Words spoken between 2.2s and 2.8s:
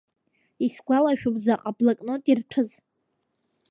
ирҭәыз.